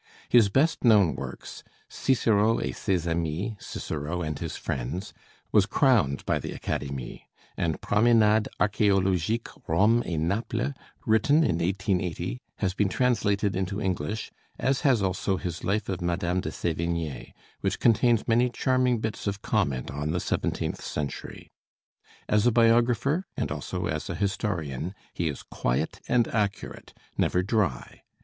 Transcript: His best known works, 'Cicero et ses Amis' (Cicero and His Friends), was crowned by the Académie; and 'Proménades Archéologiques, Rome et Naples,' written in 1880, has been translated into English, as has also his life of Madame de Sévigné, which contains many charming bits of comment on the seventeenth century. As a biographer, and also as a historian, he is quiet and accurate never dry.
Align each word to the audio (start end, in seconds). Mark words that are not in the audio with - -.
His 0.29 0.49
best 0.49 0.83
known 0.83 1.13
works, 1.15 1.63
'Cicero 1.87 2.57
et 2.57 2.75
ses 2.75 3.05
Amis' 3.05 3.53
(Cicero 3.59 4.23
and 4.23 4.39
His 4.39 4.55
Friends), 4.55 5.13
was 5.51 5.67
crowned 5.67 6.25
by 6.25 6.39
the 6.39 6.53
Académie; 6.57 7.25
and 7.55 7.79
'Proménades 7.81 8.47
Archéologiques, 8.59 9.61
Rome 9.67 10.01
et 10.07 10.17
Naples,' 10.17 10.73
written 11.05 11.43
in 11.43 11.59
1880, 11.59 12.41
has 12.55 12.73
been 12.73 12.89
translated 12.89 13.55
into 13.55 13.79
English, 13.79 14.31
as 14.57 14.81
has 14.81 15.03
also 15.03 15.37
his 15.37 15.63
life 15.63 15.87
of 15.87 16.01
Madame 16.01 16.41
de 16.41 16.49
Sévigné, 16.49 17.33
which 17.59 17.79
contains 17.79 18.27
many 18.27 18.49
charming 18.49 18.97
bits 19.01 19.27
of 19.27 19.43
comment 19.43 19.91
on 19.91 20.09
the 20.09 20.19
seventeenth 20.19 20.81
century. 20.81 21.51
As 22.27 22.47
a 22.47 22.51
biographer, 22.51 23.27
and 23.37 23.51
also 23.51 23.85
as 23.85 24.09
a 24.09 24.15
historian, 24.15 24.95
he 25.13 25.27
is 25.29 25.43
quiet 25.43 25.99
and 26.07 26.27
accurate 26.29 26.95
never 27.19 27.43
dry. 27.43 28.01